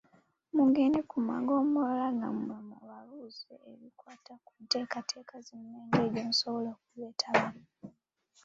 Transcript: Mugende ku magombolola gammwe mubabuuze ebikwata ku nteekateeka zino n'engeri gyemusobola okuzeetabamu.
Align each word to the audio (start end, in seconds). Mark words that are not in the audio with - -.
Mugende 0.57 0.99
ku 1.09 1.17
magombolola 1.29 2.07
gammwe 2.21 2.55
mubabuuze 2.69 3.53
ebikwata 3.71 4.33
ku 4.45 4.51
nteekateeka 4.61 5.35
zino 5.45 5.65
n'engeri 5.69 6.07
gyemusobola 6.13 6.69
okuzeetabamu. 6.75 7.65